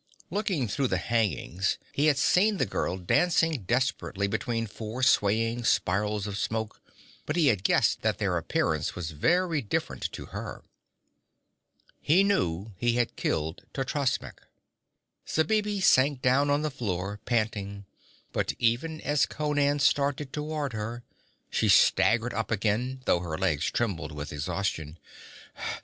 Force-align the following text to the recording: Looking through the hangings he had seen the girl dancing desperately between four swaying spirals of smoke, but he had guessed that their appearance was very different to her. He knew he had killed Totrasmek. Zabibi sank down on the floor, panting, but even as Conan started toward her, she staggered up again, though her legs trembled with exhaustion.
Looking 0.31 0.67
through 0.67 0.87
the 0.87 0.97
hangings 0.97 1.77
he 1.93 2.07
had 2.07 2.17
seen 2.17 2.57
the 2.57 2.65
girl 2.65 2.97
dancing 2.97 3.65
desperately 3.65 4.25
between 4.25 4.65
four 4.65 5.03
swaying 5.03 5.63
spirals 5.65 6.25
of 6.25 6.39
smoke, 6.39 6.81
but 7.27 7.35
he 7.35 7.49
had 7.53 7.63
guessed 7.63 8.01
that 8.01 8.17
their 8.17 8.35
appearance 8.35 8.95
was 8.95 9.11
very 9.11 9.61
different 9.61 10.11
to 10.13 10.25
her. 10.33 10.63
He 11.99 12.23
knew 12.23 12.73
he 12.79 12.93
had 12.93 13.15
killed 13.15 13.67
Totrasmek. 13.75 14.41
Zabibi 15.29 15.79
sank 15.79 16.19
down 16.23 16.49
on 16.49 16.63
the 16.63 16.71
floor, 16.71 17.19
panting, 17.25 17.85
but 18.33 18.53
even 18.57 19.01
as 19.01 19.27
Conan 19.27 19.77
started 19.77 20.33
toward 20.33 20.73
her, 20.73 21.03
she 21.51 21.69
staggered 21.69 22.33
up 22.33 22.49
again, 22.49 23.03
though 23.05 23.19
her 23.19 23.37
legs 23.37 23.69
trembled 23.69 24.13
with 24.13 24.33
exhaustion. 24.33 24.97